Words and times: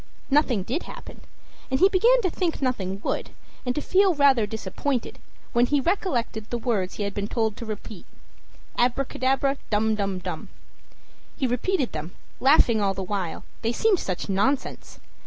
Nothing 0.31 0.63
did 0.63 0.81
happen, 0.81 1.21
and 1.69 1.79
he 1.79 1.87
began 1.87 2.23
to 2.23 2.31
think 2.31 2.59
nothing 2.59 3.01
would, 3.03 3.29
and 3.67 3.75
to 3.75 3.81
feel 3.83 4.15
rather 4.15 4.47
disappointed, 4.47 5.19
when 5.53 5.67
he 5.67 5.79
recollected 5.79 6.49
the 6.49 6.57
words 6.57 6.95
he 6.95 7.03
had 7.03 7.13
been 7.13 7.27
told 7.27 7.55
to 7.57 7.67
repeat 7.67 8.07
"Abracadabra, 8.79 9.57
dum 9.69 9.93
dum 9.93 10.17
dum!" 10.17 10.49
He 11.37 11.45
repeated 11.45 11.91
them, 11.91 12.15
laughing 12.39 12.81
all 12.81 12.95
the 12.95 13.03
while, 13.03 13.43
they 13.61 13.71
seemed 13.71 13.99
such 13.99 14.27
nonsense. 14.27 14.99